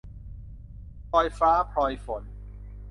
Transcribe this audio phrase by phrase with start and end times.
[1.09, 2.23] พลอยฟ้าพลอยฝน